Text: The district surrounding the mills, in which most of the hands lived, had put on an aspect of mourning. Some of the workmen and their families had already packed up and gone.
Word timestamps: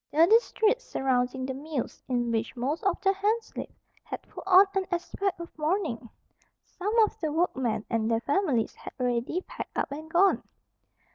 The 0.11 0.25
district 0.25 0.81
surrounding 0.81 1.45
the 1.45 1.53
mills, 1.53 2.01
in 2.07 2.31
which 2.31 2.55
most 2.55 2.83
of 2.83 2.99
the 3.01 3.13
hands 3.13 3.53
lived, 3.55 3.71
had 4.03 4.19
put 4.23 4.43
on 4.47 4.65
an 4.73 4.87
aspect 4.91 5.39
of 5.39 5.55
mourning. 5.59 6.09
Some 6.65 6.97
of 7.03 7.19
the 7.19 7.31
workmen 7.31 7.85
and 7.87 8.09
their 8.09 8.21
families 8.21 8.73
had 8.73 8.93
already 8.99 9.41
packed 9.41 9.77
up 9.77 9.91
and 9.91 10.09
gone. 10.09 10.41